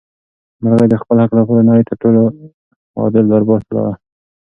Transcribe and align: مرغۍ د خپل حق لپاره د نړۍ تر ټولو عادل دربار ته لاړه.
مرغۍ 0.61 0.87
د 0.91 0.95
خپل 1.01 1.15
حق 1.23 1.31
لپاره 1.39 1.57
د 1.61 1.67
نړۍ 1.69 1.83
تر 1.89 1.95
ټولو 2.01 2.21
عادل 2.99 3.23
دربار 3.27 3.59
ته 3.67 3.71
لاړه. 3.77 3.95